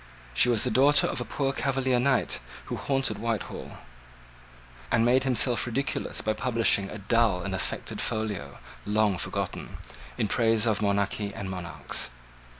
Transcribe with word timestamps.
She 0.33 0.49
was 0.49 0.63
the 0.63 0.71
daughter 0.71 1.05
of 1.05 1.21
a 1.21 1.25
poor 1.25 1.53
Cavalier 1.53 1.99
knight 1.99 2.39
who 2.65 2.75
haunted 2.75 3.19
Whitehall, 3.19 3.77
and 4.91 5.05
made 5.05 5.25
himself 5.25 5.67
ridiculous 5.67 6.21
by 6.21 6.33
publishing 6.33 6.89
a 6.89 6.97
dull 6.97 7.43
and 7.43 7.53
affected 7.53 8.01
folio, 8.01 8.57
long 8.83 9.19
forgotten, 9.19 9.77
in 10.17 10.27
praise 10.27 10.65
of 10.65 10.81
monarchy 10.81 11.31
and 11.35 11.51
monarchs. 11.51 12.09